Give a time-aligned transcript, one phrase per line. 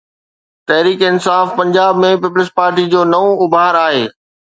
[0.67, 4.05] تحريڪ Insaf Punjab ۾ peoples party جو نئون اڀار آهي.